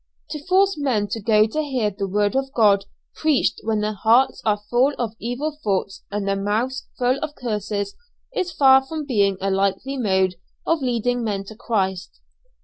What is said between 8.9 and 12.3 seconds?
being a likely mode of leading men to Christ.